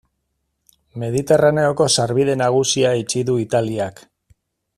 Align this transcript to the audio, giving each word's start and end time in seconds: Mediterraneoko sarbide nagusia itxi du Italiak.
Mediterraneoko 1.03 1.87
sarbide 1.97 2.37
nagusia 2.43 2.95
itxi 3.03 3.23
du 3.29 3.37
Italiak. 3.45 4.05